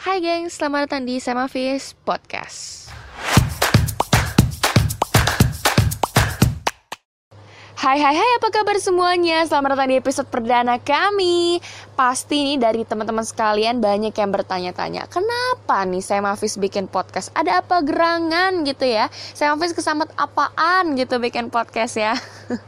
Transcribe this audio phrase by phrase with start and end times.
[0.00, 2.88] Hai geng, selamat datang di Semavis Podcast.
[7.76, 8.30] Hai hai hai.
[8.40, 9.44] Apa kabar semuanya?
[9.44, 11.60] Selamat datang di episode perdana kami.
[11.92, 17.28] Pasti nih dari teman-teman sekalian banyak yang bertanya-tanya Kenapa nih saya Mafis bikin podcast?
[17.36, 19.12] Ada apa gerangan gitu ya?
[19.12, 22.16] Saya Mafis kesamat apaan gitu bikin podcast ya?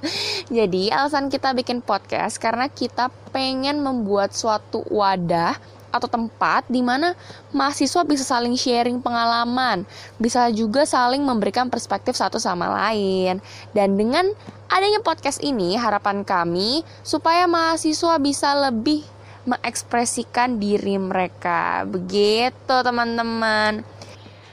[0.52, 7.12] Jadi alasan kita bikin podcast Karena kita pengen membuat suatu wadah atau tempat di mana
[7.52, 9.84] mahasiswa bisa saling sharing pengalaman,
[10.16, 13.38] bisa juga saling memberikan perspektif satu sama lain.
[13.76, 14.26] Dan dengan
[14.72, 19.04] adanya podcast ini, harapan kami supaya mahasiswa bisa lebih
[19.44, 21.84] mengekspresikan diri mereka.
[21.84, 23.84] Begitu, teman-teman.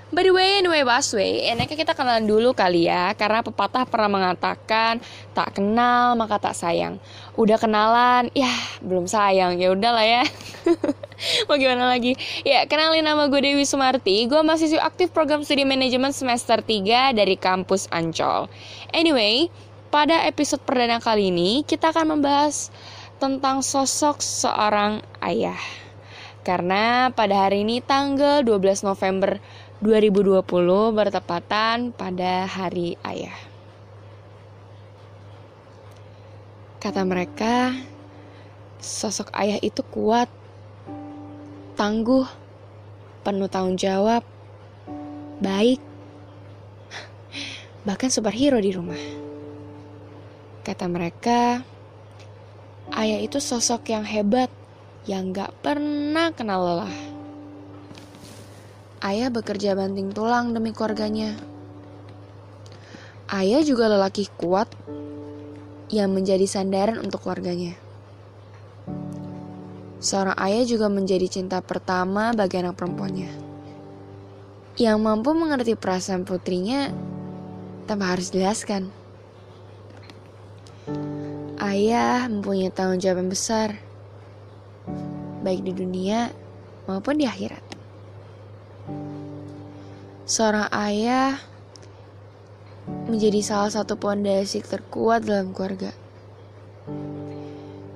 [0.09, 4.97] By the way, anyway, Baswe, enaknya kita kenalan dulu kali ya, karena pepatah pernah mengatakan
[5.37, 6.97] tak kenal maka tak sayang.
[7.37, 8.49] Udah kenalan, ya
[8.81, 10.25] belum sayang, ya udahlah ya.
[11.45, 12.17] Mau gimana lagi?
[12.41, 17.37] Ya, kenalin nama gue Dewi Sumarti, gue mahasiswa aktif program studi manajemen semester 3 dari
[17.37, 18.49] kampus Ancol.
[18.89, 19.53] Anyway,
[19.93, 22.73] pada episode perdana kali ini, kita akan membahas
[23.21, 25.61] tentang sosok seorang ayah.
[26.41, 29.37] Karena pada hari ini tanggal 12 November
[29.79, 30.43] 2020
[30.91, 33.39] bertepatan pada Hari Ayah.
[36.83, 37.71] Kata mereka,
[38.83, 40.27] sosok ayah itu kuat,
[41.79, 42.27] tangguh,
[43.23, 44.27] penuh tanggung jawab,
[45.39, 45.79] baik,
[47.87, 48.99] bahkan superhero di rumah.
[50.67, 51.63] Kata mereka,
[52.99, 54.51] ayah itu sosok yang hebat,
[55.07, 57.18] yang gak pernah kenal lelah.
[58.99, 61.39] Ayah bekerja banting tulang demi keluarganya.
[63.31, 64.67] Ayah juga lelaki kuat
[65.87, 67.79] yang menjadi sandaran untuk keluarganya.
[70.03, 73.31] Seorang ayah juga menjadi cinta pertama bagi anak perempuannya.
[74.75, 76.91] Yang mampu mengerti perasaan putrinya
[77.87, 78.91] tanpa harus dijelaskan.
[81.55, 83.79] Ayah mempunyai tanggung jawab yang besar,
[85.43, 86.31] baik di dunia
[86.83, 87.68] maupun di akhirat.
[90.29, 91.41] Seorang ayah
[93.09, 95.89] menjadi salah satu pondasi terkuat dalam keluarga.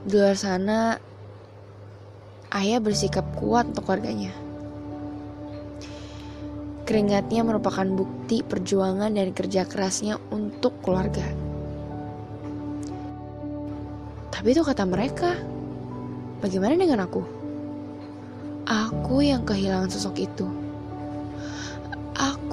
[0.02, 0.98] Di luar sana,
[2.58, 4.34] ayah bersikap kuat untuk keluarganya.
[6.90, 11.30] Keringatnya merupakan bukti perjuangan dan kerja kerasnya untuk keluarga.
[14.34, 15.38] Tapi itu kata mereka.
[16.42, 17.22] Bagaimana dengan aku?
[18.66, 20.63] Aku yang kehilangan sosok itu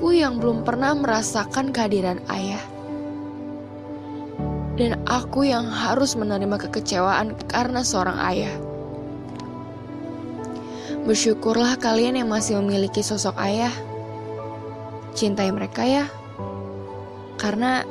[0.01, 2.65] aku yang belum pernah merasakan kehadiran ayah.
[4.81, 8.49] Dan aku yang harus menerima kekecewaan karena seorang ayah.
[11.05, 13.69] Bersyukurlah kalian yang masih memiliki sosok ayah.
[15.13, 16.09] Cintai mereka ya.
[17.37, 17.85] Karena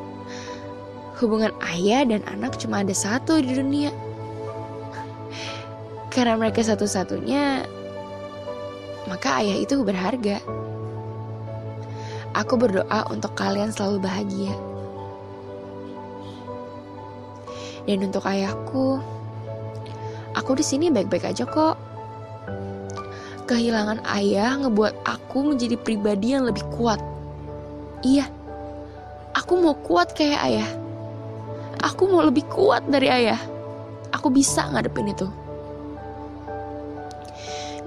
[1.22, 3.94] hubungan ayah dan anak cuma ada satu di dunia.
[6.10, 7.70] Karena mereka satu-satunya,
[9.06, 10.42] maka ayah itu berharga.
[12.40, 14.56] Aku berdoa untuk kalian selalu bahagia.
[17.84, 19.04] Dan untuk ayahku,
[20.40, 21.76] aku di sini baik-baik aja kok.
[23.44, 27.02] Kehilangan ayah ngebuat aku menjadi pribadi yang lebih kuat.
[28.08, 28.32] Iya,
[29.36, 30.70] aku mau kuat kayak ayah.
[31.84, 33.42] Aku mau lebih kuat dari ayah.
[34.16, 35.28] Aku bisa ngadepin itu.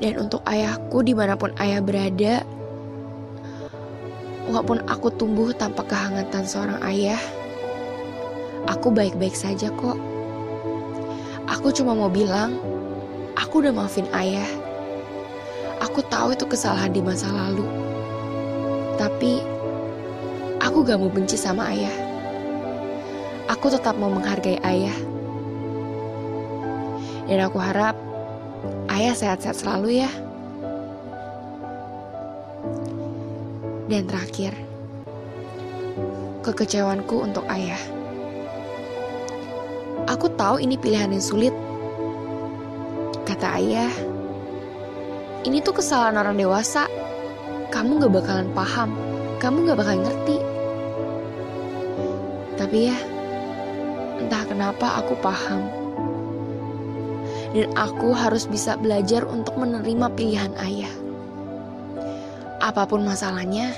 [0.02, 2.42] Dan untuk ayahku di mana pun ayah berada,
[4.50, 7.20] Walaupun aku tumbuh tanpa kehangatan seorang ayah,
[8.66, 9.98] aku baik-baik saja kok.
[11.46, 12.58] Aku cuma mau bilang,
[13.38, 14.46] aku udah maafin ayah.
[15.82, 17.66] Aku tahu itu kesalahan di masa lalu.
[18.98, 19.42] Tapi,
[20.62, 21.94] aku gak mau benci sama ayah.
[23.50, 24.96] Aku tetap mau menghargai ayah.
[27.26, 27.94] Dan aku harap
[28.90, 30.10] ayah sehat-sehat selalu ya.
[33.90, 34.54] Dan terakhir,
[36.46, 37.80] kekecewaanku untuk ayah.
[40.06, 41.54] Aku tahu ini pilihan yang sulit.
[43.26, 43.90] Kata ayah,
[45.42, 46.86] ini tuh kesalahan orang dewasa.
[47.74, 48.94] Kamu gak bakalan paham,
[49.42, 50.38] kamu gak bakalan ngerti.
[52.54, 52.98] Tapi ya,
[54.22, 55.66] entah kenapa aku paham.
[57.50, 61.01] Dan aku harus bisa belajar untuk menerima pilihan ayah
[62.62, 63.74] apa pun masalahnya,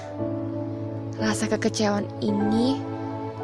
[1.17, 2.77] rasa kekecewaan ini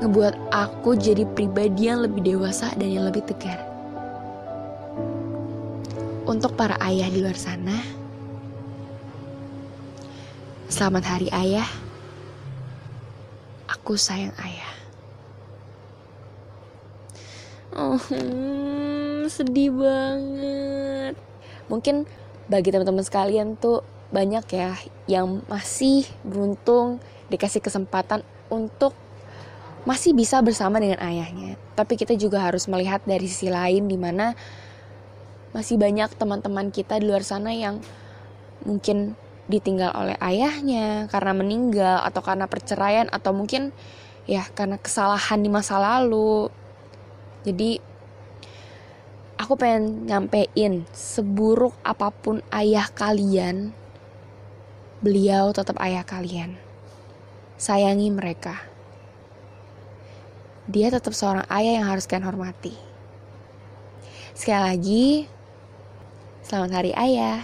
[0.05, 3.65] ngebuat aku jadi pribadi yang lebih dewasa dan yang lebih tegar.
[6.29, 8.01] Untuk para ayah di luar sana,
[10.71, 11.67] Selamat hari ayah.
[13.67, 14.75] Aku sayang ayah.
[17.75, 21.19] Oh, hmm, sedih banget.
[21.67, 22.07] Mungkin
[22.47, 24.75] bagi teman-teman sekalian tuh banyak ya
[25.07, 26.99] yang masih beruntung
[27.31, 28.95] dikasih kesempatan untuk
[29.89, 31.57] masih bisa bersama dengan ayahnya.
[31.79, 34.37] Tapi kita juga harus melihat dari sisi lain di mana
[35.51, 37.83] masih banyak teman-teman kita di luar sana yang
[38.63, 39.17] mungkin
[39.51, 43.75] ditinggal oleh ayahnya karena meninggal atau karena perceraian atau mungkin
[44.31, 46.47] ya karena kesalahan di masa lalu.
[47.43, 47.81] Jadi
[49.41, 53.73] aku pengen nyampein seburuk apa pun ayah kalian,
[55.01, 56.61] beliau tetap ayah kalian.
[57.57, 58.61] Sayangi mereka.
[60.69, 62.77] Dia tetap seorang ayah yang harus kalian hormati.
[64.37, 65.07] Sekali lagi,
[66.45, 67.41] selamat hari ayah.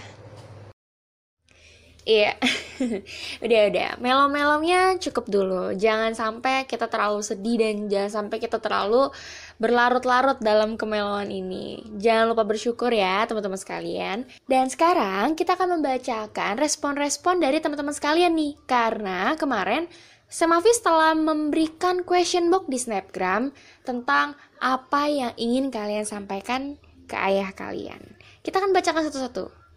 [2.07, 2.39] Iya,
[3.43, 3.89] udah udah.
[3.99, 5.75] Melo-melomnya cukup dulu.
[5.75, 9.11] Jangan sampai kita terlalu sedih dan jangan sampai kita terlalu
[9.57, 11.81] berlarut-larut dalam kemeloan ini.
[11.97, 14.25] Jangan lupa bersyukur ya teman-teman sekalian.
[14.49, 18.53] Dan sekarang kita akan membacakan respon-respon dari teman-teman sekalian nih.
[18.65, 19.85] Karena kemarin
[20.27, 23.55] Semavis telah memberikan question box di Snapgram
[23.87, 26.75] tentang apa yang ingin kalian sampaikan
[27.07, 28.03] ke ayah kalian.
[28.43, 29.67] Kita akan bacakan satu-satu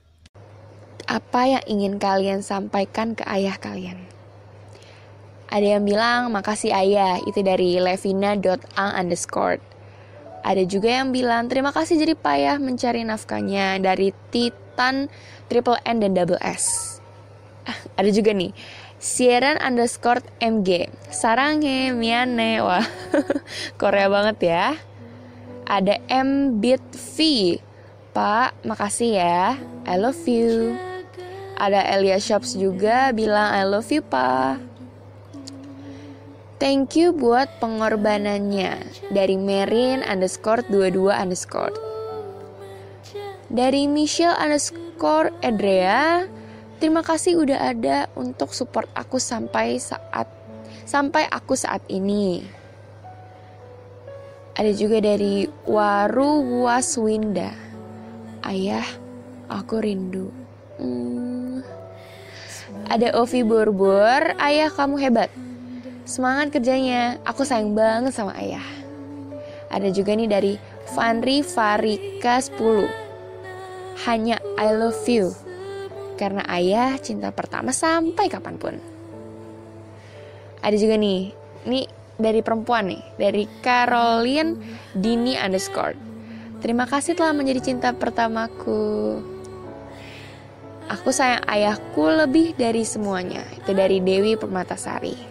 [1.11, 3.99] apa yang ingin kalian sampaikan ke ayah kalian.
[5.51, 9.59] Ada yang bilang, makasih ayah, itu dari levina.ang underscore.
[10.41, 15.13] Ada juga yang bilang, terima kasih jadi payah mencari nafkahnya dari Titan,
[15.53, 16.97] Triple N, dan Double S.
[17.69, 18.57] Ah, ada juga nih,
[19.01, 20.93] Sieran underscore MG.
[21.09, 22.61] Saranghe, miane.
[22.61, 22.85] Wah,
[23.81, 24.67] Korea banget ya.
[25.65, 26.85] Ada M Beat
[27.17, 27.17] V.
[28.13, 29.57] Pak, makasih ya.
[29.89, 30.77] I love you.
[31.57, 34.61] Ada Elia Shops juga bilang I love you pa.
[36.61, 41.73] Thank you buat pengorbanannya dari Merin underscore 22 underscore.
[43.49, 46.29] Dari Michelle underscore Adrea,
[46.77, 50.29] terima kasih udah ada untuk support aku sampai saat
[50.85, 52.45] sampai aku saat ini.
[54.53, 57.57] Ada juga dari Waru Waswinda.
[58.45, 58.85] Ayah,
[59.49, 60.29] aku rindu.
[60.77, 61.65] Hmm.
[62.85, 65.33] Ada Ovi Borbor, ayah kamu hebat.
[66.11, 68.67] Semangat kerjanya, aku sayang banget sama ayah.
[69.71, 70.59] Ada juga nih dari
[70.91, 72.91] Fanri Farika 10.
[74.11, 75.31] Hanya I love you.
[76.19, 78.75] Karena ayah cinta pertama sampai kapan pun.
[80.59, 81.31] Ada juga nih,
[81.71, 81.87] nih
[82.19, 84.59] dari perempuan nih, dari Caroline
[84.91, 85.95] Dini underscore.
[86.59, 89.15] Terima kasih telah menjadi cinta pertamaku.
[90.91, 93.47] Aku sayang ayahku lebih dari semuanya.
[93.55, 95.30] Itu dari Dewi Permatasari.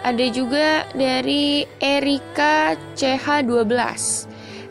[0.00, 3.68] Ada juga dari Erika CH12.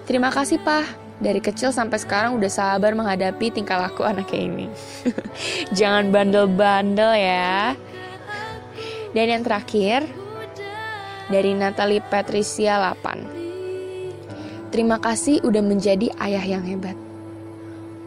[0.09, 0.85] Terima kasih, Pak.
[1.19, 4.65] Dari kecil sampai sekarang udah sabar menghadapi tingkah laku anaknya ini.
[5.77, 7.75] Jangan bandel-bandel ya.
[9.13, 10.07] Dan yang terakhir,
[11.29, 14.73] dari Natalie Patricia 8.
[14.73, 16.97] Terima kasih udah menjadi ayah yang hebat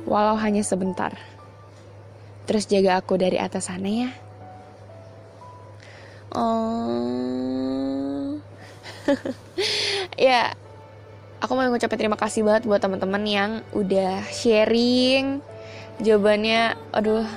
[0.06, 1.14] walau hanya sebentar.
[2.46, 4.10] Terus jaga aku dari atas sana ya.
[6.32, 7.72] Oh.
[10.16, 10.56] ya,
[11.44, 15.44] aku mau ngucapin terima kasih banget buat teman-teman yang udah sharing.
[16.00, 17.28] Jawabannya aduh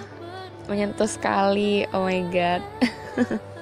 [0.72, 1.84] menyentuh sekali.
[1.92, 2.64] Oh my god.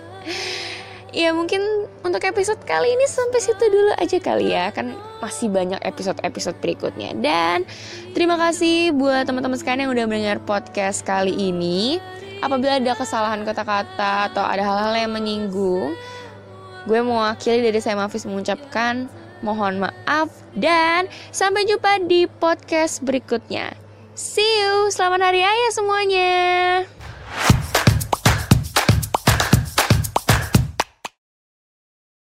[1.14, 1.62] ya mungkin
[2.02, 7.14] untuk episode kali ini sampai situ dulu aja kali ya kan masih banyak episode-episode berikutnya
[7.22, 7.70] dan
[8.18, 12.02] terima kasih buat teman-teman sekalian yang udah mendengar podcast kali ini
[12.44, 15.96] apabila ada kesalahan kata-kata atau ada hal-hal yang menyinggung
[16.84, 19.08] gue mewakili dari saya Mafis mengucapkan
[19.40, 23.76] mohon maaf dan sampai jumpa di podcast berikutnya.
[24.14, 26.32] See you selamat hari ayah semuanya